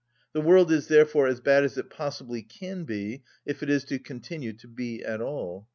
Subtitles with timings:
[0.33, 3.99] The world is therefore as bad as it possibly can be if it is to
[3.99, 5.67] continue to be at all.